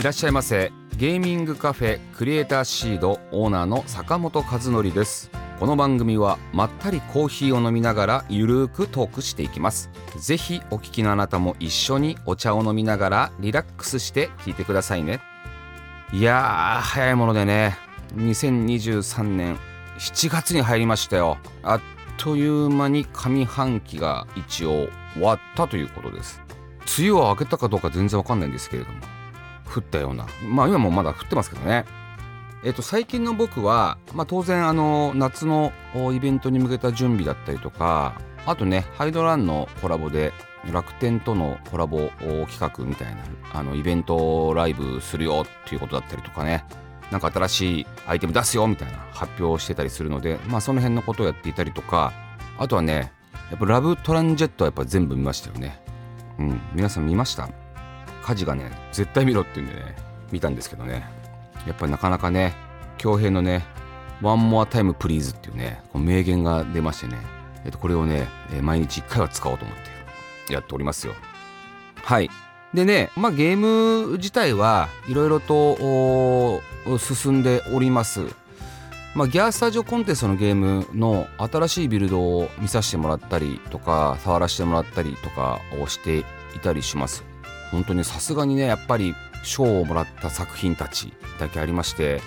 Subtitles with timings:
[0.00, 0.72] いらっしゃいませ。
[0.96, 5.30] ゲーミングカフェクリエイターシードオーナーの坂本和則です。
[5.58, 9.90] この番組はまったりコーヒーを飲みながらゆるーくトークしていきます。
[10.16, 15.20] ぜひお聞きのあなたも一緒にお茶を飲みながらリラックスして聞いてくださいね。
[16.14, 17.76] いやー早いものでね。
[18.16, 19.58] 2023年
[19.98, 21.36] 7月に入りましたよ。
[21.62, 21.80] あっ
[22.16, 26.40] という間に上半期が一応終わったということです。
[26.98, 29.19] 梅雨は明けたかどうか全然わかんないんですけれども。
[29.70, 30.26] 降ったような。
[30.46, 31.84] まあ今もまだ降ってますけどね。
[32.62, 35.72] えっと、最近の僕は、まあ、当然あの夏の
[36.12, 40.34] イベントに向けた準備だったりとかあとねハイドランのコラボで
[40.70, 43.22] 楽天とのコラボ企画みたいな
[43.54, 46.64] あのイベントライブするよっていうことだったりとかね。
[47.10, 52.12] なんか新しいアイテム出すよみたいな発表をしてたりするのでまあその辺のことをやっていたりとか
[52.58, 53.10] あとはね
[53.50, 55.82] やっぱラブトランジットはやっぱ全部見ましたよね。
[56.38, 56.60] うん。
[56.72, 57.48] 皆さん見ました？
[58.30, 59.96] 家事がね絶対見ろって言うんでね
[60.30, 61.04] 見たんですけどね。
[61.66, 62.54] やっぱりなかなかね
[62.98, 63.64] 恭平のね
[64.22, 67.18] 「One more time please っていうねこの名言が出ましてね、
[67.64, 68.28] えっと、これをね、
[68.60, 69.76] 毎日1回は使おうと思っ
[70.46, 71.14] てやっておりますよ。
[72.02, 72.30] はい。
[72.72, 76.62] でねまあゲーム自体はいろいろと
[76.98, 78.20] 進んでおります。
[79.16, 86.24] まあ、ギャースタジオコンテストのゲームの新しいビルドを見させてもらったりとか触らせてもらったりとかをしてい
[86.62, 87.29] たりします。
[87.70, 92.20] 本当にさすがにねやっぱり賞をもらった作品たちだけありまして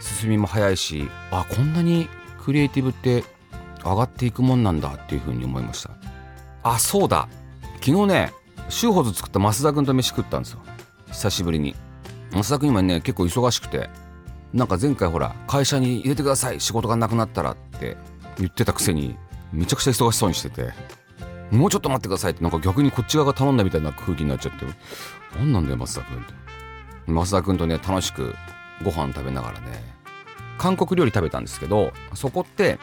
[0.00, 2.08] 進みも早いしあこんなに
[2.40, 3.24] クリエイティブって
[3.84, 5.90] 上がっていくもんなんだっていうふうに思いました。
[6.62, 7.28] あそうだ。
[7.82, 8.32] 昨日ね
[8.70, 10.60] シューホズ作った増田君と飯食ったんですよ。
[11.08, 11.74] 久しぶりに。
[12.32, 13.90] 増田君今ね結構忙しくて
[14.54, 16.60] なんか前回ほら会社に入れてください。
[16.60, 17.96] 仕事がなくなったらって
[18.38, 19.16] 言ってたくせに
[19.52, 20.72] めちゃくちゃ忙しそうにしてて。
[21.54, 24.66] もうちょっと待ってくださいってなんか逆にこっち側が頼んだみたいな空気になっちゃって。
[25.36, 26.34] 何なんだよ増田君って。
[27.06, 28.34] 増田君とね楽しく
[28.82, 29.82] ご飯食べながらね
[30.58, 32.78] 韓国料理食べたんですけどそこって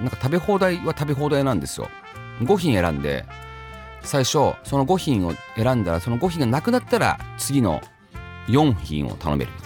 [0.00, 1.88] なんか食べ放題は食べ放題なんですよ。
[2.40, 3.24] 5品選んで
[4.02, 7.80] 最初その5品を選んだらその5品がなくなったら次の
[8.46, 9.65] 4品を頼めるみた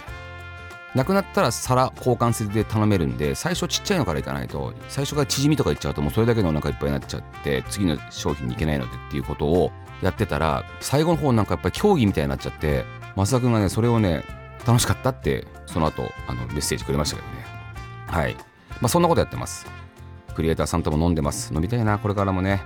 [0.95, 9.71] なくなったら皿交換制で頼めるんで最初ちっちゃいのからいかないと最初からチヂミとかいっちゃうともうそれだけでお腹いっぱいになっちゃって次の商品に行けないのでっていうことを
[10.01, 12.85] やってたら最後の方なんかやっぱり競技みたいになっちゃって
[13.15, 14.23] 増田君がねそれをね
[14.65, 17.45] 楽しかったってその後あのメッセージくれましたけどね。
[18.07, 18.35] はい。
[18.81, 19.65] まあそんなことやってます。
[20.35, 21.53] クリエイターさんとも飲んでます。
[21.53, 22.61] 飲みたいなこれからもね。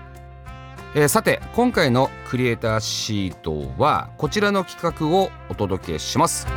[0.95, 6.47] えー、さて今回のクリエイターシートはこちらの企画をお届けします。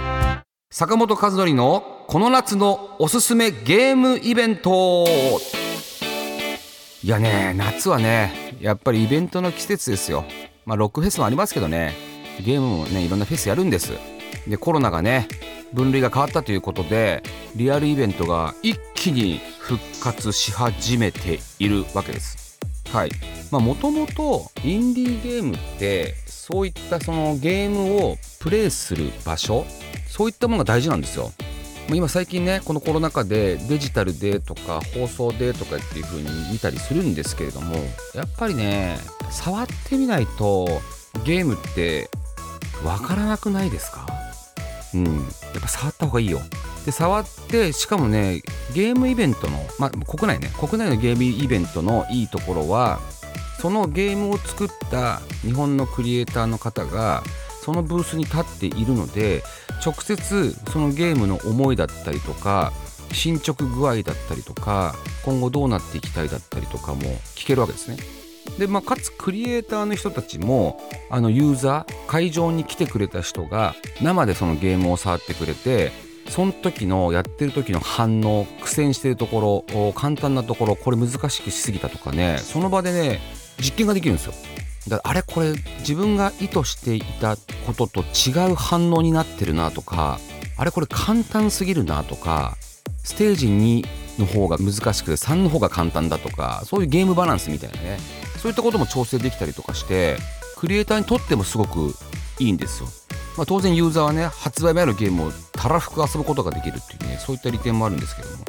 [0.70, 5.06] 坂本和則のこの夏のおすすめゲームイベント。
[7.02, 10.26] いやね夏はねやっぱりイベントの季節ですよ。
[10.66, 11.94] まあロックフェスもありますけどね。
[12.44, 13.92] ゲームもねいろんなフェスやるんです。
[14.46, 15.26] でコロナがね
[15.72, 17.22] 分類が変わったということで
[17.56, 22.60] リアルイベントが一気に復活し始めているわけです。
[22.92, 23.10] はい。
[23.50, 29.64] まあもともとインディーゲームってそういったそのゲームをプレイする場所
[30.18, 31.30] そういったものが大事なんですよ。
[31.90, 37.76] 今最近ねこのコロナ禍でデジタルでとか放送でとかっていう風に見たりするんですけれども
[38.14, 38.98] やっぱりね
[39.30, 40.66] 触ってみないと
[41.24, 42.10] ゲームって
[42.84, 44.06] わからなくないですか？
[44.92, 45.04] うん。
[45.04, 46.40] やっぱ触った方がいいよ。
[46.84, 48.42] で触ってしかもね
[48.74, 52.98] ゲームイベントのまあ国内ね国内のゲームイベントのいいところは
[53.60, 57.22] そのゲームを作った日本のクリエイターの方が
[57.62, 59.42] そのブースに立っているので
[59.84, 62.72] 直接そのゲームの思いだったりとか
[63.12, 64.94] 進捗具合だったりとか
[65.24, 67.02] 今後どうなっていきたいだったりとかも
[67.34, 67.96] 聞けるわけですね。
[68.58, 70.80] でまあ、かつクリエイターの人たちも
[71.10, 75.92] あのユーザー会場に来てくれた人が生でそのゲームを触ってくれて
[76.28, 83.20] その時のやってる時の反応苦戦してるところ簡単なところこれ難しくしすぎたとかねその場でね
[83.58, 84.32] 実験ができるんですよ。
[84.88, 87.36] だあれこれ自分が意図していた
[87.66, 90.18] ことと違う反応になってるなとか
[90.56, 92.56] あれこれ簡単すぎるなとか
[93.04, 93.84] ステージ2
[94.18, 97.98] の方が難しくて3の方が簡単だとかそういうゲームバランスみたいなね
[98.38, 100.16] そういったことも調整できたりとかして
[100.56, 101.94] クリエイターにとってもすごく
[102.40, 102.88] いいんですよ。
[103.36, 108.44] まあ、当然ユーザーはね発売前のゲームをたらふく遊ぶことができるっていうねそういった利点もあるんですけども、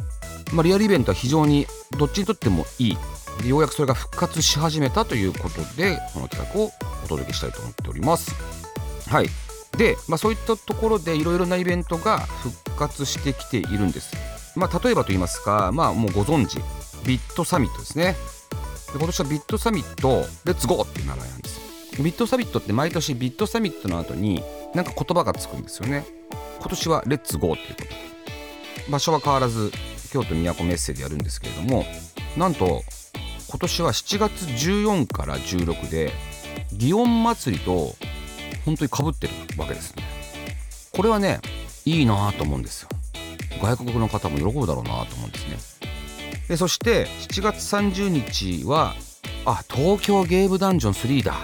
[0.52, 1.68] まあ、リアルイベントは非常に
[2.00, 2.98] どっちにとってもいい
[3.48, 6.72] ようやくそれが復活し始めたということでこの企画を
[7.04, 8.36] お届けしたいと思っております。
[9.10, 9.30] はい。
[9.78, 14.16] で、まあ、そういったところでいろいろなイベントが復活してきているんです。
[14.56, 16.58] まあ例えばと言いますかまあもうご存知
[17.06, 18.16] ビットサミットですね。
[18.92, 22.02] で今年はビットサミットレッツゴーっていう名前なんです。
[22.02, 24.44] ビットサミットって毎年ビットサミットの後に
[24.74, 26.06] なんか言葉がつくんですよね。
[26.60, 27.96] 今年はレッツゴーっていうこ
[28.86, 29.72] と場所は変わらず
[30.12, 31.86] 京都都メッセでやるんですけれども
[32.38, 32.84] なんと
[33.50, 36.14] 今年は7月14から16で
[36.74, 37.96] 祇園祭りと
[38.64, 40.04] 本当にかぶってるわけですね。
[40.94, 41.40] これはね
[41.84, 42.90] いいなと思うんですよ。
[43.62, 45.90] 外国の方も喜ぶだろうなと思うんですね。
[46.48, 48.94] でそして7月30日は
[49.46, 51.36] あ東京ゲームダンジョン3だ。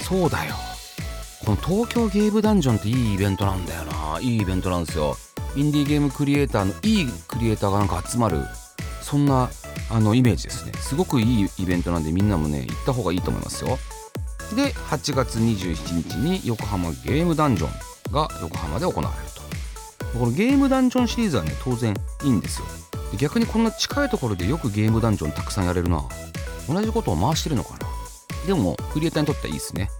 [0.00, 0.54] そうだよ。
[1.46, 4.20] この東京ゲームダンジョンっていいイベントなんだよな。
[4.20, 5.16] いいイベントなんですよ。
[5.56, 8.44] インディーゲームクリエイターのいいクリエイターがなんか集まる
[9.00, 9.50] そんな
[9.92, 10.72] あのイメージですね。
[10.74, 13.78] すごくいいイベントなんでみんなもね行った方がいいと思いますよ。
[14.56, 20.18] で8月27日に横浜ゲームダンジョンが横浜で行われると。
[20.18, 21.94] このゲームダンジョンシリーズはね当然
[22.24, 22.66] いいんですよ。
[23.18, 26.02] 逆にこんな近いところでよくゲームダンジョンたくさんやれるな。
[26.66, 27.86] 同じことを回してるのかな。
[28.46, 29.90] でもクリエイターにとってはいいですね。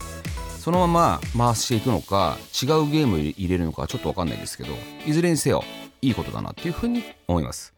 [0.59, 4.73] そのまま回していくのか違うゲーム入れるのかちょっと分かんないですけど
[5.05, 5.65] いずれにせよ
[6.01, 7.75] いいことだなっていうふうに思います。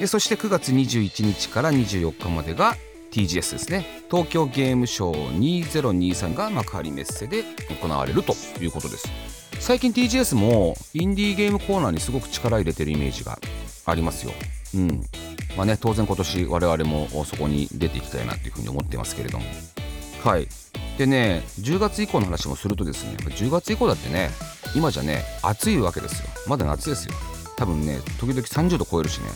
[0.00, 2.76] でそして9月21日から24日までが
[3.12, 3.86] TGS ですね。
[4.10, 7.44] 東京ゲームショー2023が幕張メッセで
[7.80, 9.08] 行われるということです。
[9.60, 13.38] 最近 TGS もインディーゲームコーナーにすごく力入れてるイメージが
[13.86, 14.32] ありますよ。
[14.74, 15.04] うん。
[15.56, 19.44] まあね当然今年我々もそこに出ていきたいなっていうふうに思ってますけれども。
[20.24, 20.48] はい。
[20.98, 24.30] でね10月以降の話もするとですね10月以降だってね
[24.74, 26.28] 今じゃね暑いわけですよ。
[26.48, 27.14] まだ夏ですよ。
[27.56, 29.26] 多分ね時々30度超えるしね。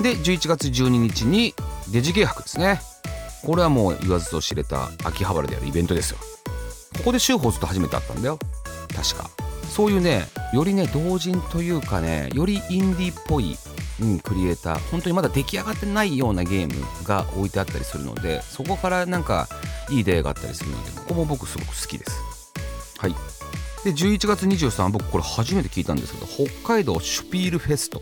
[0.00, 1.54] で11月12日に
[1.90, 2.80] デジゲー博ですね。
[3.44, 6.18] これはもう言わずと知れた秋葉原でやるイベントですよ。
[6.96, 8.38] ここで週報ずっと初めてあったんだよ。
[8.94, 9.30] 確か。
[9.68, 13.56] そういうねよりね同人というかねよりインディっぽい、
[14.00, 14.78] うん、クリエイター。
[14.90, 16.74] 本当にまだ出来上がってないようなゲーム
[17.04, 19.48] が置いてあったりするのでそこからなんか
[19.90, 22.52] いい出会いがあったりするのでここも僕すごく好きです。
[22.98, 23.14] はい。
[23.84, 28.00] で11月23僕これ初めて聞いたんですけど北海道シュピールフェスト。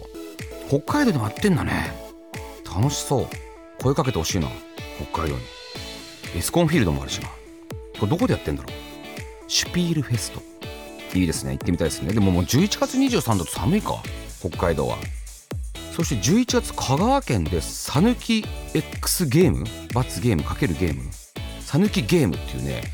[0.72, 1.92] 北海道でもやってんだね。
[2.64, 3.26] 楽しそう。
[3.82, 4.48] 声かけてほしいな。
[5.12, 5.42] 北海道に。
[6.34, 7.28] エスコンフィールドもあるしな。
[7.28, 8.72] これどこでやってんだろう。
[9.48, 10.40] シュピールフェスト。
[11.14, 11.50] いいですね。
[11.50, 12.14] 行ってみたいですね。
[12.14, 14.02] でももう11月23度と寒いか。
[14.40, 14.96] 北海道は。
[15.94, 18.42] そして11月香川県でさぬき
[18.72, 19.66] X ゲーム？
[19.92, 20.42] 罰ゲーム？
[20.42, 21.02] かけるゲーム？
[21.60, 22.84] さぬきゲームっていうね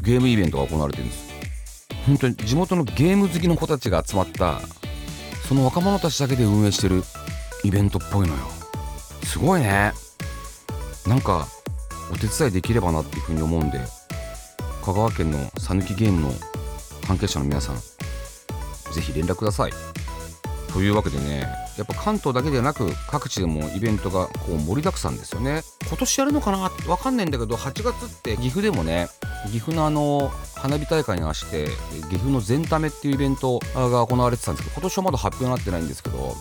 [0.00, 1.28] ゲームイベントが行われてるんです。
[2.06, 4.62] 本当に地元のゲーム好きの子たちが集まった
[5.46, 7.02] その若者たちだけで運営してる
[7.66, 8.40] イベントっぽいのよ。
[9.24, 9.92] すごいね。
[11.06, 11.46] なんか
[12.12, 13.80] お手伝いできればなっていうふうに思うんで
[14.84, 16.32] 香川県のさぬきゲームの
[17.06, 17.76] 関係者の皆さん
[18.92, 19.72] 是非連絡ください。
[20.72, 21.46] というわけでね
[21.78, 25.62] やっぱ関東だけでなく各地でもイベントがこう盛りだくさんですよね。
[25.88, 26.58] 今年やるのかな？
[26.58, 29.08] わかんないんだけど8月って岐阜でもね
[29.46, 31.68] 岐阜のあの花火大会に合わせて
[32.10, 36.34] 岐阜の全ためっていうイベントが行われてたんですけど今年はまだ発表になってないんですけど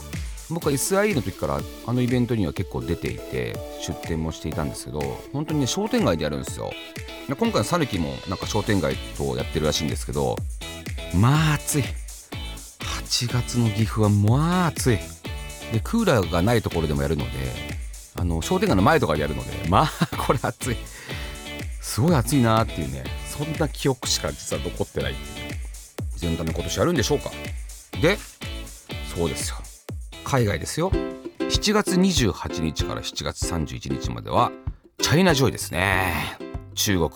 [0.49, 5.01] 僕は SIE の時からあのイベントには結構出ていて出店もしていたんですけど
[5.33, 6.71] 本当にね商店街でやるんですよ。
[7.27, 10.35] 今回のサルキもなんか商店街とやってるらしいんですけど
[11.15, 11.83] まあ暑い。
[13.07, 14.99] 8月の岐阜はまあ暑い。
[15.71, 17.31] でクーラーがないところでもやるので
[18.15, 20.75] あの商店街の前とかでやるのでまあこれ暑い。
[21.81, 25.55] すごい暑いなっていうねそんな記憶しか実は残ってないっていう
[26.17, 27.31] 全ため今年やるんでしょうか。
[28.01, 28.17] で
[29.15, 29.57] そうですよ。
[30.25, 30.91] 海外ですよ。
[31.39, 34.51] 7月28日から7月31日までは
[34.98, 36.38] チャイナジョイですね。
[36.74, 37.10] 中国。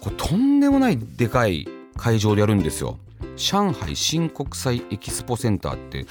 [0.00, 2.98] これとんでもないでかい会場でやるんですよ。
[3.36, 6.04] 上海新国際エキスポセンターって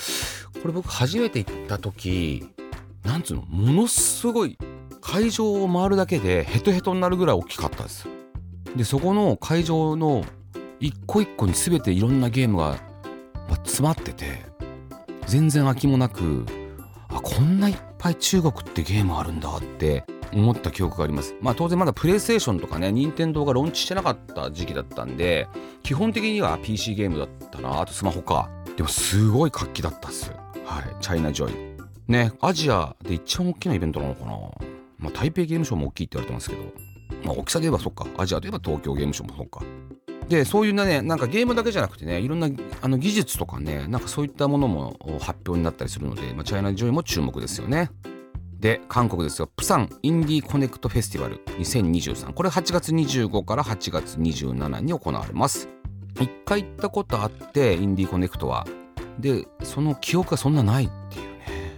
[0.62, 2.46] これ僕初めて行った時
[3.04, 4.58] なんつうのものすごい
[5.00, 8.08] 会場を回るだけでヘトヘトになるぐらい大きかったです。
[8.76, 10.26] でそこの会場の
[10.80, 12.78] 一個一個に全ていろんなゲームが、
[13.64, 14.53] 詰まってて
[15.28, 16.46] 全然空きもなく
[17.10, 20.04] あこんないっぱい中国ってゲームあるんだって
[20.34, 21.36] 思った記憶があります。
[21.42, 25.48] まあ当然まだプレイステーションとかね、任天堂がローンチしてなかった時期だったんで、
[25.84, 28.50] 基本的には PC ゲームだったな、あとスマホか。
[28.76, 30.32] でもすごい活気だったっす。
[30.66, 31.74] はい、チャイナジョイ。
[32.08, 34.32] ね、アジアで一番大きなイベントなのかな。
[34.98, 36.64] まあ台北ゲームショウも大きいって言われてますけど、
[37.24, 39.62] まあ大きさで言えばそっか、アジアで言えば東京ゲームショウもそっか。
[40.30, 42.50] でそういうねなんかゲームだけじゃなくてねいろんな
[42.82, 47.90] あの技術とかねなんかそういったものも発表になったりするので、まあ、チャイナジョイも注目ですよね。
[48.60, 49.48] で韓国ですよ。
[49.48, 55.68] プサンインディーコネクトフェスティバル2023これ8月25から8月27に行われます。
[56.20, 58.66] 一回行ったことあってインディーコネクトは。
[59.20, 61.78] でその記憶がそんなないっていうね。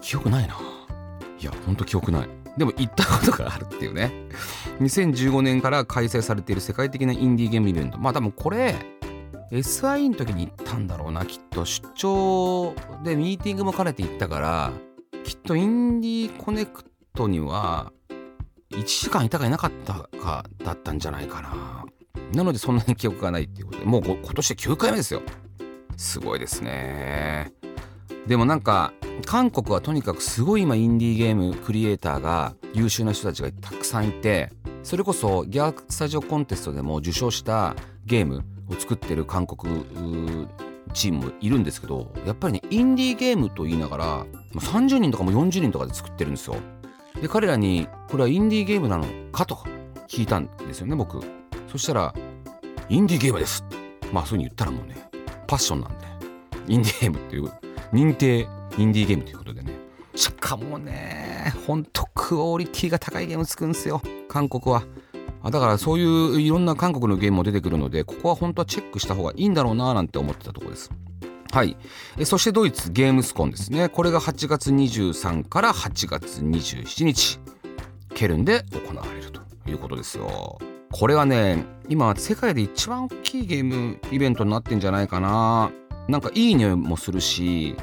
[0.00, 0.56] 記憶ないな。
[1.40, 2.37] いやほんと記憶ない。
[2.58, 4.12] でも行ったことがあるっていうね。
[4.80, 7.98] 2015年から開催されている世界的なインディーゲームイベント。
[7.98, 8.74] まあ多分これ
[9.50, 11.64] SI の時に行ったんだろうなきっと。
[11.64, 12.74] 出張
[13.04, 14.72] でミーティングも兼ねて行ったから
[15.24, 16.84] きっとインディーコネク
[17.14, 17.92] トには
[18.70, 21.84] 1時間いたかいなかったかだったんじゃないかな。
[22.34, 25.22] なのでそんなに記憶がないっていうことでもう今年で9回目ですよ。
[25.96, 27.52] すごいですね。
[28.28, 28.92] でもなんか
[29.24, 39.86] 韓国はとにかくすごい今インディーゲームクリエイターが優秀な人たちがたくさんいてそれこそギャースタジオコンテストでも受賞したゲームを作ってる韓国
[40.92, 46.56] チームもいるんですけどやっぱりねインディーゲームと言いながら30人とかも40人とかで作ってるんですよ。
[47.22, 49.56] で彼らにこれはインディーゲームなのかと
[50.06, 51.18] 聞いたんですよね僕。
[51.66, 52.14] そしたら
[52.90, 53.64] インディーゲームです。
[54.12, 54.96] まあそういうふうに言ったらもうね
[55.46, 56.08] パッションなんで。
[56.68, 57.50] インディーゲームっていう
[57.92, 59.72] 認定インディーゲームということでね。
[60.14, 64.02] しかもねほんとクオリティが高いゲーム作るんですよ。
[64.28, 64.82] 韓国は。
[65.44, 70.90] だからそういういろんな韓国のゲームも出てくるのでここは本当はチェックした方がいいんだろうななんて思ってたところです。
[71.50, 71.76] はい。
[72.18, 73.88] えそしてドイツゲームスコンですね。
[73.88, 77.40] これが8月23から8月27日
[78.14, 79.40] ケルンで行われると
[79.70, 80.58] いうことですよ。
[80.90, 85.70] これはね今世界で一番大きいゲームイベントになってんじゃないかな。
[86.08, 87.76] なんかいい匂いもするし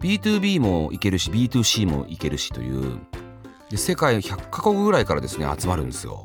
[0.00, 2.98] B2B もいけるし B2C もいけるしという。
[3.70, 6.24] で世界100カ国ぐらいからですね集まるんですよ。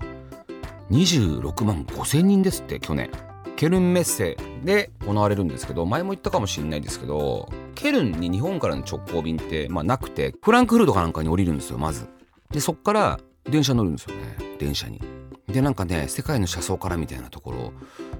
[0.91, 3.11] 26万5千人ですって去年。
[3.55, 12.07] ケルンメッセで行われるんですけど前も言ったかもしれないですけどケルンに日本からの直行便って、まあ、なくてフランクフルトかなんかに降りるんですよまず。
[12.49, 14.37] でそっから電車乗るんですよね。
[14.59, 15.01] 電車に。
[15.47, 17.73] でなんかね世界の車窓からみたいなところ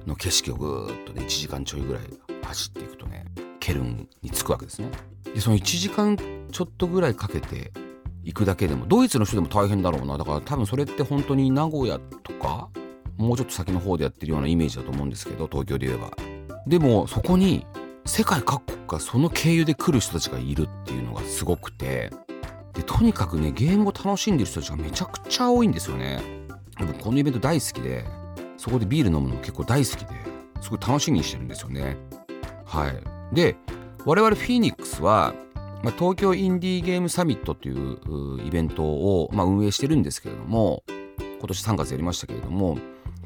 [0.05, 2.03] の景色をぐーっとね1時間ちょいぐらい
[2.43, 3.25] 走っていくとね
[3.59, 4.89] ケルンに着くわけですね。
[5.33, 6.17] でその1時間
[6.51, 7.71] ちょっとぐらいかけて
[8.23, 10.17] 行くだけでもドイツの人でも大変だろうな。
[10.17, 12.69] だから多分それって本当に名古屋とか
[13.17, 16.12] もうちょっと先の方でやってるようなイメージだと思うんですけど東京で言えば。
[16.67, 17.65] でもそこに
[18.05, 22.12] 世界各国からその経由で来る人たちがいるっていうのがすごくて。
[22.73, 26.19] でとにかくねゲームを楽しんでる人たちがめちゃくちゃ多いんですよね。
[26.79, 28.03] 僕このイベント大好きで
[28.57, 30.07] そこでビール飲むの結構大好きで
[30.59, 31.97] すごい楽しみにしてるんですよね。
[32.77, 33.35] はい。
[33.35, 33.55] で
[34.05, 35.33] 我々フィニックスは、
[35.83, 40.83] まあ、東京インディーゲームサミットというイベントを、まあ、運営してるんですけれども
[41.39, 42.77] 今年3月やりましたけれども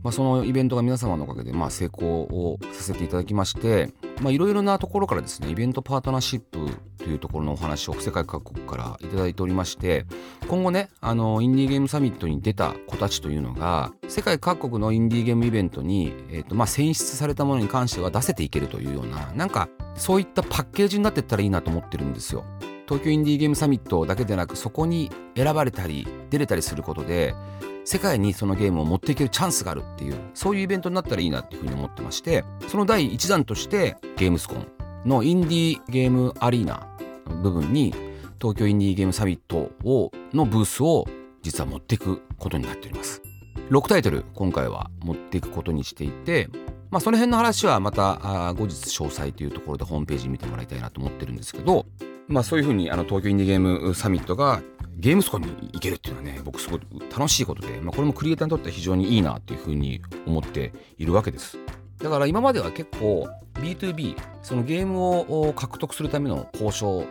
[0.04, 3.90] まあ、そのイベントが皆様のおかげでまあ成功をさせていただきまして
[4.26, 10.06] いろいろなところからですねイベントパートナーシップというところのお話を世界各国から頂いておりまして
[10.48, 22.44] 今後ねあのインディーゲームサミットに出た子たちというのが世界各国のインディーゲームイベントに、えーとまあ、選出されたものに関しては出せていけるというようななんかそういったパッケージになっていったらいいなと思ってるんですよ。
[22.88, 27.36] 東京インディーゲームサミットだけでなくそこに選ばれたり出れたりすることで
[27.84, 34.68] 世界にそのゲームを持っていけるチャンスがあるっていうそういうイベントになったらいいなっていうふうに思ってましてその第1弾としてゲームスコン
[35.06, 36.88] のインディーゲームアリーナ
[37.28, 37.94] の部分に
[38.40, 41.06] 東京インディーゲームサミットをのブースを
[41.42, 43.22] 実は持っていくことになっております。
[43.70, 46.50] 6タイトル今回は持っていくことにしていて
[46.90, 51.86] まあその辺の話はまた後日詳細というところでホームページ見てもらいたいなと思ってるんですけど
[52.28, 54.62] まあそういうふうにあの東京インディーゲームサミットが
[54.98, 56.82] ゲームスコに行けるっていうのはね僕すごい
[57.16, 61.58] 楽しいことで、まあ、これもクリエイターにとっては非常にいいなっていうふうに思っているわけです。
[62.00, 67.06] だから今までは結構 B2B そのゲームを獲得するための交渉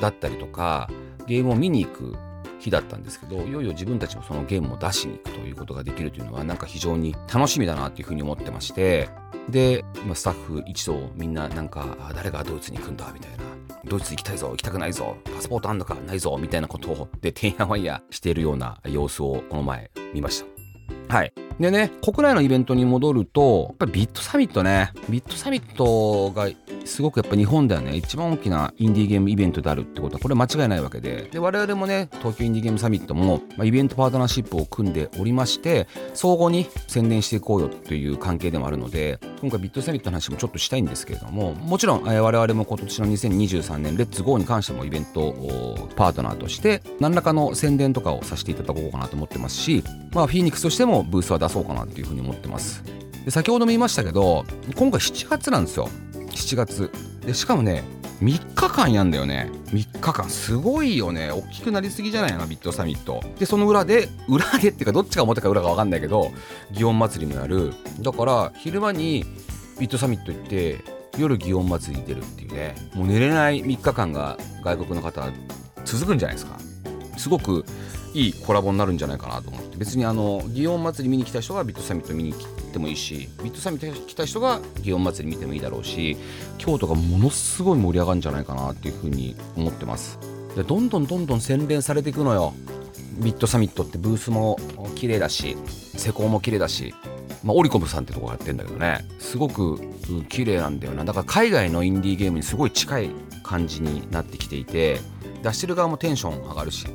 [0.00, 0.88] だったりとか
[1.26, 2.16] ゲームを見に行く
[2.60, 9.08] 日だったんですけどいよいよ自分たちもそのゲームを出しに行くということができるというのはなんか非常に楽しみだなっていうふうに思ってまして。
[9.48, 13.49] で今スタッフ一同みんななんか誰がドイツに行くんだみたいな。
[13.84, 20.44] ドイツ行きたいぞ行きたくないぞパスポートあんのかないぞみたいなことをでてんやわんやしているような様子をこの前見まし
[21.08, 21.14] た。
[21.14, 21.32] はい。
[21.58, 24.92] でね国内のイベントに戻るとやっぱりビットサミットね。
[25.08, 26.48] ビットサミットが
[26.84, 31.28] すごくやっぱ日本ではね一番大きなインディーゲームイベントであるってことはこれ間違いないわけで。
[31.30, 45.34] で我々もね東京インディーゲームサミットも、まあ、イベントパートナーシップを組んでおりまして相互に宣伝していこうよという関係でもあるので今回ビットサミットの話もちょっとしたいんですけれどももちろん、えー、我々も今年の2023年レッツゴーに関してもイベント
[45.96, 52.82] パートナーとして何らかの宣伝とかをさせていただこうかなと思ってますしまあフィーニックスとしてもブースは出そうかなっていうふうに思ってます。
[53.24, 54.44] で先ほども言いましたけど
[54.76, 55.88] 今回7月なんですよ。
[56.40, 56.90] 7月。
[57.24, 57.84] でしかもね
[58.20, 59.50] 3日間やんだよね。
[59.66, 60.28] 3日間。
[60.28, 61.30] すごいよね。
[61.30, 62.32] 大きくなりすぎじゃない？
[62.34, 63.22] のビットサミット。
[63.38, 66.30] でその裏で裏でっていうかどっちが表か裏か分かんないけど
[66.72, 67.72] 祇園祭りもやる。
[68.00, 69.24] だから昼間に
[69.78, 70.78] ビットサミット行って
[71.16, 72.74] 夜祇園祭りに出るっていうね。
[72.94, 75.26] もう寝れない3日間が外国の方
[75.84, 76.58] 続くんじゃないですか。
[77.16, 77.64] すごく
[78.12, 79.76] いいコラボになるんじゃないかなと思って。
[79.78, 86.16] 別にあの祇園祭り見に来た人がビットサミット見に来てもいいしビットサミット来た人が祇園祭り見てもいいだろうし
[86.58, 90.18] 京都がものすごい盛り上がるんじゃないかなっていうふうに思ってます。
[90.56, 92.54] でどんどんどんどん洗練されていくのよ。
[93.22, 94.58] ビットサミットってブースも
[94.94, 95.56] 綺麗だし
[95.96, 96.94] 施工も綺麗だし
[97.42, 99.06] まあ、オリコムさんってとこがやってんだけどね。
[99.18, 99.76] すごく、
[100.10, 101.04] うん、綺麗なんだよな。
[101.04, 103.10] だから海外のインディーゲームにすごい近い
[103.42, 105.00] 感じになってきていて
[105.42, 106.86] 出してる側もテンション上がるし。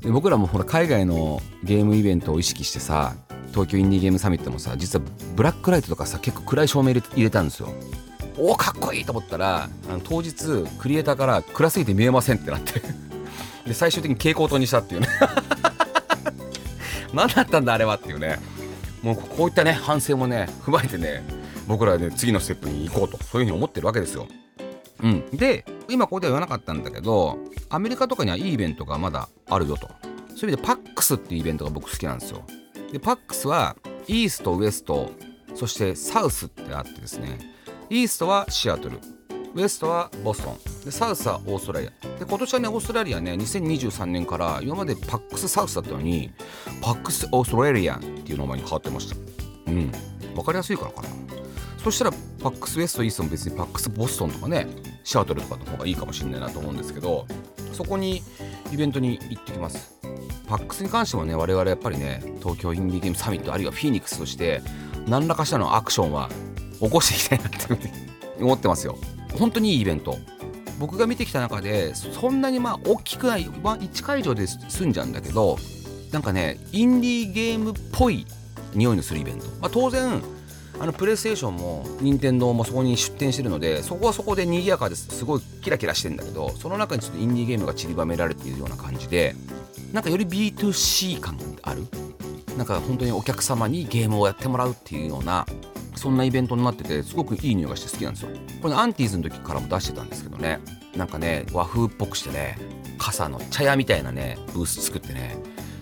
[0.00, 3.14] で僕らもほら海外のゲームイベントを意識してさ
[3.52, 5.04] 東京インディーゲームサミットもさ実は
[5.36, 7.68] ブラックライトとかさ結構暗い照明入れたんですよ。
[8.38, 10.34] おおかっこいいと思ったらあの当日
[10.78, 12.80] クリエイターから暗すぎて見えませんってなって。
[13.66, 15.08] で最終的に蛍光灯にしたっていうね。
[17.14, 18.38] 何だったんだあれはっていうね。
[19.02, 21.22] もうこういったね反省もね踏まえてね
[21.66, 23.18] 僕らはね次のステップに行こうと。
[23.22, 24.26] そういうふうに思ってるわけですよ。
[25.02, 27.36] うん、で今ここでは言わなかったんだけど
[27.68, 29.90] アメリカとかにはいいイベントがまだあるよと。
[30.36, 32.42] そういう意味でパックスっていうイベントが僕好きなんですよ。
[32.92, 35.10] でパックスはイーストウエスト
[35.54, 37.38] そしてサウスってあってですね。
[37.90, 38.98] イーストはシアトル
[39.54, 46.30] ウエストはボストンでサウスはオーストラリアで今年はねオーストラリアね2023年から今までパックスサウスだったのに
[46.80, 49.16] パックスオーストラリアンっていう名前に変わってました。
[49.66, 49.92] うん。
[50.34, 51.08] 分かりやすいからかな。
[51.82, 54.66] そしたらパックスウエストイーストも別にパックスボストンとかね
[55.04, 57.26] シアトルとかの方がいいかもしれないなと思うんですけど
[57.72, 58.22] そこに
[58.72, 60.01] イベントに行ってきます。
[60.52, 64.60] パックスに関してもね我々やっぱりね東京インディーゲームサミットあるいはフィニックスとして
[65.08, 66.28] 何らかしらのアクションは
[66.78, 67.90] 起こしていきたいなって
[68.38, 68.98] 思ってますよ。
[69.38, 70.18] 本当にいいイベント。
[70.78, 75.56] 僕が見てきた中でそんなにまあ大きくない1会場で済んじゃうんだけど
[76.10, 78.26] なんかねインディーゲームっぽい
[78.74, 80.20] 匂いのするイベント、まあ、当然
[80.78, 85.08] あのプレイステーションも任天堂もそこに出店してるのでそこはそこで賑やかです。
[85.16, 89.34] すごいキラキラしてんだけどその中にちょっとインディーゲームが散りばめられているような感じで
[89.92, 91.86] なんかより B2C 感がある。
[92.56, 95.46] なんか本当にお客様にゲームをやってもらうっていうような
[95.96, 98.30] そんなイベントになっててすごくいい匂いがして好きなんですよ。
[98.60, 100.60] これ、アンティーズの時からも出してたんですけどね。
[100.96, 102.58] なんかね和風っぽくしてね
[102.98, 105.36] 傘の茶屋みたいなねブース作ってね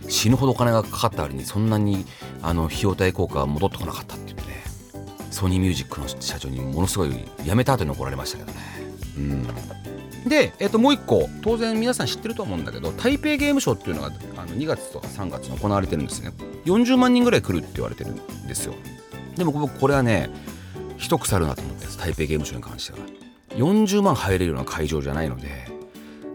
[0.08, 2.04] 死ぬほどお金がかかった割にそんなに
[2.42, 4.29] あの費用対効果が戻ってこなかったって
[5.30, 7.10] ソニーミュージックの社長にものすごい
[7.44, 8.58] 辞めた後に怒られましたけどね。
[9.16, 9.46] うん。
[10.28, 16.32] で、えー、ともう一個当然皆さん知ってると思うんだけど台北ゲームショーっていうのがあの2月とか3月に行われてるんですね。
[16.66, 18.74] 40万人ぐらい来るって言われてるんですよ。
[19.36, 20.30] でも僕これはね
[20.98, 22.98] 一腐るなと思ってます台北ゲームショーに関しては。
[23.56, 25.48] 40万入れるような会場じゃないので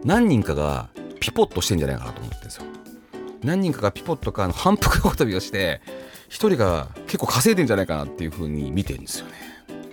[0.03, 2.63] 何人かがピポッとしてんじゃないかなと思ってるんですよ。
[3.43, 5.81] 何人かがピポッとかの反復横跳びをして
[6.27, 9.33] 一人が結構稼いでんじゃないかなっていう風に見てるんですよね。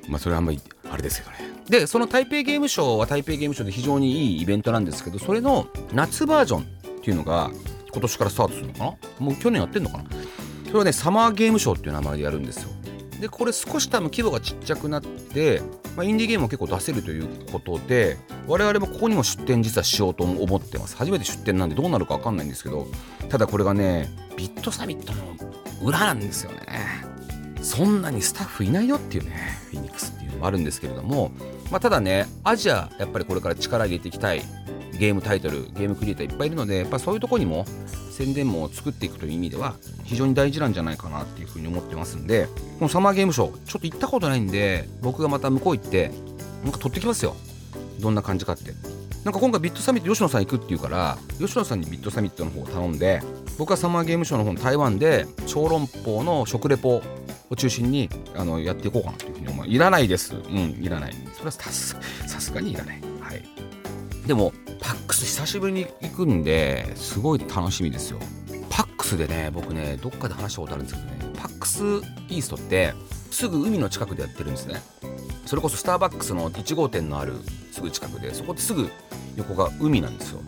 [0.08, 1.52] まあそれはあんまりあれですけどね。
[1.68, 6.64] でその台北ゲームショーは台北ゲームショーで非常にいいイベントなんですけどそれの夏バージョンっ
[7.00, 7.50] ていうのが
[7.92, 8.84] 今年からスタートするのかな？
[9.18, 10.04] もう去年やってんのかな？
[10.66, 12.70] それはねサマーゲームショーっていう名前でやるんですよ。
[13.20, 15.62] でこれ少し多分規模がちっちゃくなって、
[15.96, 18.16] まあ、インディーゲームも結構出せるということで
[18.48, 20.96] 我々もここにも出店実はしようと思ってます。
[20.96, 22.88] 初めて出店なんでどうなるか分かんないんですけど
[23.28, 25.36] ただこれがねビットサミットの
[25.82, 27.12] 裏なんですよね。
[27.62, 31.30] そんなにスタッフいないよっていうねフィニックスっていうのもあるんですけれども、
[31.70, 34.42] まあ、ただねアジアやっぱりこれから力入れていきたい
[34.98, 37.64] ゲームタイトルゲームクリエイターいっぱいいるのでやっぱそういうとこにも
[38.10, 42.46] 宣伝も作っていくという意味では非常に大事なんじゃないかなっていうふうに思ってますんで
[42.78, 46.10] このサマーゲームショーちょっと行ったことないんで僕がまた向こう行って
[46.64, 47.36] なんか撮ってきますよ。
[48.00, 48.72] どんな感じかって。
[49.24, 53.22] なんか今回ビットサミット吉野さん行くっていうから吉野さんにビットサミットの方を頼んで
[53.58, 57.02] 僕はサマーゲームショーの方台湾で小籠包の食レポ
[57.50, 59.66] を中心にあのやっていこうかなというふうに思う。
[59.66, 60.34] いらないです。
[60.34, 61.12] うんいらない。
[61.34, 63.00] それはさすがにいらない。
[63.20, 63.42] はい
[64.26, 68.18] でもパックス久しぶりに行くんですごい楽しみですよ。
[68.70, 71.32] パックスでね僕ねどっかで話したことあるんですけどね。
[71.36, 71.80] パックス
[72.28, 72.94] イーストって
[73.30, 74.80] すぐ海の近くでやってるんですね。
[75.44, 77.34] それこそスターバックスの1号店のある
[77.72, 78.88] すぐ近くでそこってすぐ
[79.36, 80.40] 横が海なんですよ。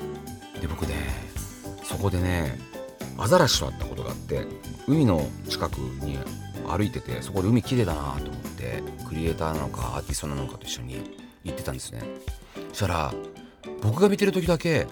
[0.61, 0.95] で僕ね
[1.83, 2.59] そこでね
[3.19, 4.47] アザラシと会ったことがあって
[4.87, 6.19] 海の近くに
[6.67, 10.97] 歩いててそこで海綺麗だなと思ってクリエイターなのかアーティストなのかと一緒に
[11.45, 12.03] 行ってたんですね。
[12.71, 13.15] そしたら
[13.83, 14.87] 僕が見てる時だけ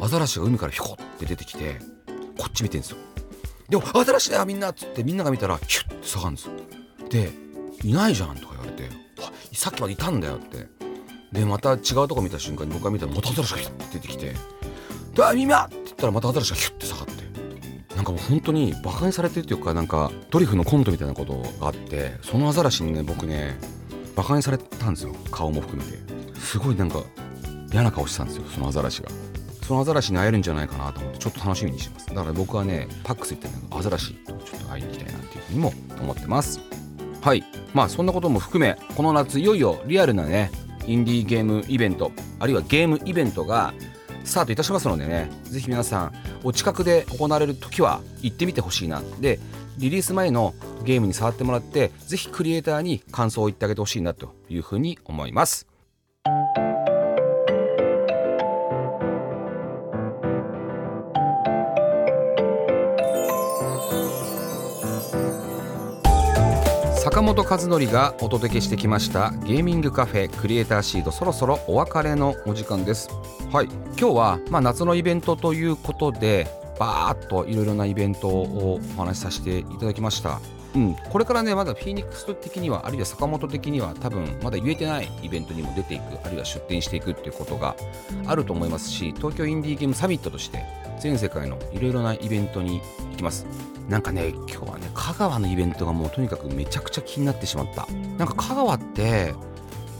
[0.00, 1.78] アザラシが海からひょこって出てきて
[2.38, 2.96] こっち見てんですよ。
[3.68, 6.52] でもアザラシだよみんなっつってみんなが見たらヒュッて下がるんですよ。
[7.10, 7.32] で
[7.82, 8.88] いないじゃん」とか言われて
[9.20, 10.68] 「あさっきまでいたんだよ」って。
[11.32, 14.34] でまた違うとこ見た瞬間に僕が見たらまたアザラシがヒュッて出てきて
[15.12, 17.15] 「ではみって言ったらまたアザラシがヒュッて下がって
[18.06, 23.58] かも本当にバカにされてるっていうかなんかドリフのコントみたいなことがあってそのアザラシにね僕ね
[24.14, 25.14] バカにされたんですよ。
[25.30, 25.98] 顔も含めて。
[26.40, 27.02] すごいなんか
[27.70, 29.10] 嫌な顔してたんですよそのアザラシが。
[29.62, 32.06] そのアザラシに会えるんじゃないかなと思ってちょっと楽しみにしてます。
[32.06, 36.60] だから僕はねパックス行ってねアザラシとちょっと会いに行きたいなっていうふうにも思ってます。
[37.20, 37.44] はい。
[37.74, 40.50] まあそんなことも含めこの夏いよいよリアルなね
[40.86, 43.74] インディーゲームイベントあるいはゲームイベントが
[44.26, 46.12] スタートいたしますのでねぜひ皆さん
[46.42, 49.02] お近くで行われる時は行ってみてほしいな。
[49.20, 49.38] で
[49.78, 55.66] リリース前のゲームに触ってもらってぜひクリエイターに感想を言ってあげてほしいなというふうに思います。
[67.16, 73.08] 坂本和則がお届けしてきましたゲーミングカフェクリエイターシードそろそろお別れのお時間です。
[73.50, 76.46] はい今日はまあ夏のイベントということで
[76.78, 80.42] バーっといろいろなイベントをお話しさせていただきました。
[80.76, 87.74] うん、これからねまだフィーニックス的にはあるいは坂本的には多分まだ言えてないイベントにも出ていくあるいは出展していくっていうことが
[88.26, 90.62] あると思いますし東京インディーゲームサミットとして
[91.00, 93.46] 全世界のいろいろなイベントに行きます。
[93.88, 97.86] なんかね今日はね香川のイベントがもうとにかくめちゃくちゃ気になってしまった。
[98.18, 99.34] なんか香川って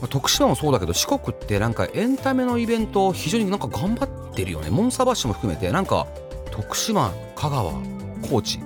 [0.09, 4.69] 徳島もそうだけど四国ってなんかエンタメのイベント非常になんか頑張ってるよね。
[4.69, 6.05] モンサバッシュも含めてなんか
[6.51, 7.73] 徳島香川
[8.29, 8.59] 高知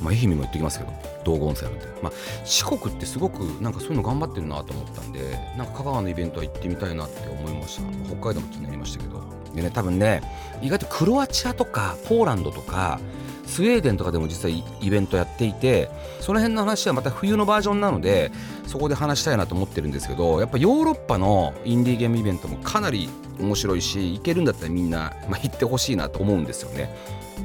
[0.00, 0.92] まあ愛媛も言ってきますけど
[1.24, 2.12] 道後温泉あるんで、まあ、
[2.44, 7.82] 四国ってすごくなんかそういうの頑張ってるなと思ったんでなんか香川のイベントは行ってみたいなって思いました。
[8.06, 9.16] 北海道も気になりましたけど。
[9.54, 10.22] でね多分ね
[10.62, 13.00] 意外とクロアチアとかポーランドとか
[13.46, 15.88] スウェーデンとかでも実はイベントやっていて
[16.20, 18.32] その辺の話はまた冬のバージョンなので
[18.66, 23.08] そこで話したいなと思ってるんですけどやっぱヨーロッパのインディーゲームイベントもかなり
[23.40, 26.94] 面白いし行けるんだったらみんな、まあ、行ってほしいなと思うんですよね。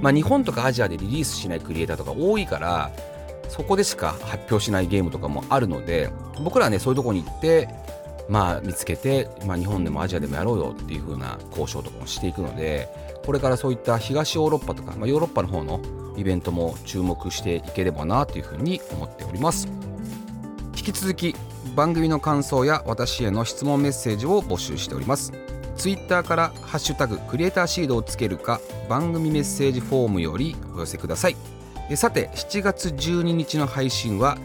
[0.01, 2.91] まあ、日本とかアジアでリリースしないクリエイターとか多いから
[3.49, 6.09] そこでしか発表しないゲームとかもあるので
[6.43, 7.67] 僕らはねそういうとこに行って
[8.29, 12.87] まあ見つけて、まあ、日本でもアジアでもやろうよっていう風な交渉とかもしていくので
[13.25, 15.81] これからそういった東ヨーロッパとか、まあ、ヨーロッパの方の
[16.17, 19.67] イベントも注目していければなというふうに思っております。
[20.77, 21.35] 引き続き
[21.75, 25.31] 番組の感想や私への質問メッセージを募集しております。
[25.77, 31.35] ツイッターから「ハッシュタグクリエイターシード」をつけるか番組メッセージフォームよりお寄せください。
[31.95, 34.37] さて7月12日の配信は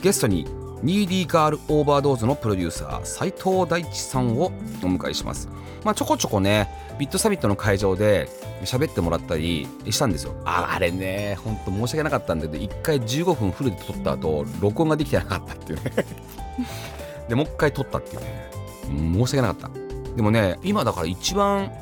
[0.00, 0.46] ゲストに
[0.82, 5.48] ニーディーガールオーバードーズのプロデューサー斉藤大地さんをお迎えします。
[5.82, 8.28] まあちょこちょこねビットサミットの会場で
[8.64, 10.34] 喋ってもらったりしたんですよ。
[10.44, 15.92] ああれねほんと申し訳なかったんだけど1回15分フルで撮った後録音ができてなかったっていうね。
[17.28, 18.50] でもう一回撮ったっていうね。
[18.86, 19.83] 申し訳なかった。
[20.16, 21.72] でもね今だから一番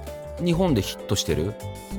[0.42, 1.54] 日本でヒットしてる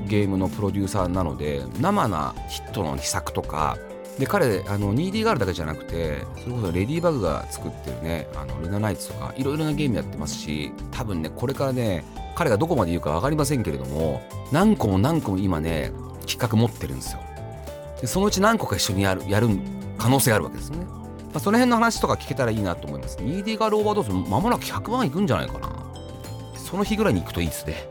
[0.08, 3.78] ゲームのプロデューサーなので生なヒットの秘策とか
[4.18, 12.04] で彼あの 2D ガールだけじゃなくてそれこそレディーバグが作ってるねあのルナナイツとかいろいろなゲームやってますし多分ねこれからね
[12.36, 15.92] 彼がどこまで言うか分かりませんけれども何個も何個も今ね
[16.28, 17.22] 企画持ってるんですよ。
[18.02, 19.48] でそのうち何個か一緒にやるやる
[19.98, 23.18] 可能性があるわけですね、まあ、その辺の話とか聞けたらいいなと思います。
[23.18, 25.83] 2D ガールオーバードーズまもなく100万いくんじゃないかな。
[26.74, 27.88] その日ぐらいに行くといいですね。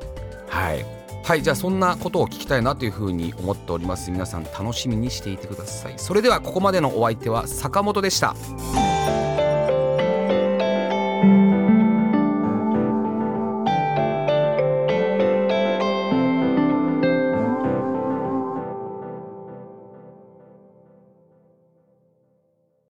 [0.48, 0.84] はい。
[1.22, 4.10] はいじゃあそんなことを聞きたいなというふうに思っております。
[4.10, 5.94] 皆さん楽しみにしていてください。
[5.98, 8.34] それではここまでのお相手は坂本でした。